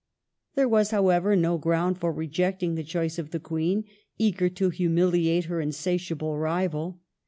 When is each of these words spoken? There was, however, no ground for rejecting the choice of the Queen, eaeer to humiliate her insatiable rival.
There 0.55 0.67
was, 0.67 0.89
however, 0.89 1.35
no 1.35 1.59
ground 1.59 1.99
for 1.99 2.11
rejecting 2.11 2.73
the 2.73 2.83
choice 2.83 3.19
of 3.19 3.29
the 3.29 3.39
Queen, 3.39 3.83
eaeer 4.19 4.49
to 4.55 4.71
humiliate 4.71 5.45
her 5.45 5.61
insatiable 5.61 6.35
rival. 6.39 7.01